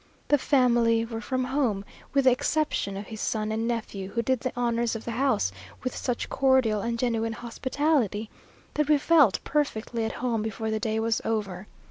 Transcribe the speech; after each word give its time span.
The 0.29 0.39
family 0.39 1.05
were 1.05 1.21
from 1.21 1.43
home, 1.43 1.85
with 2.11 2.25
the 2.25 2.31
exception 2.31 2.97
of 2.97 3.05
his 3.05 3.21
son 3.21 3.51
and 3.51 3.67
nephew, 3.67 4.09
who 4.09 4.23
did 4.23 4.39
the 4.39 4.51
honours 4.57 4.95
of 4.95 5.05
the 5.05 5.11
house 5.11 5.51
with 5.83 5.95
such 5.95 6.27
cordial 6.27 6.81
and 6.81 6.97
genuine 6.97 7.33
hospitality, 7.33 8.31
that 8.73 8.89
we 8.89 8.97
felt 8.97 9.43
perfectly 9.43 10.03
at 10.03 10.13
home 10.13 10.41
before 10.41 10.71
the 10.71 10.79
day 10.79 10.99
was 10.99 11.21
over. 11.23 11.67